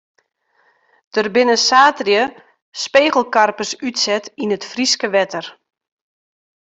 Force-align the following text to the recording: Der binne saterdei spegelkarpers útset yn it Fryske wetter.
Der 1.15 1.25
binne 1.35 1.57
saterdei 1.67 2.23
spegelkarpers 2.83 3.71
útset 3.87 4.25
yn 4.41 4.53
it 4.55 4.67
Fryske 4.71 5.07
wetter. 5.15 5.45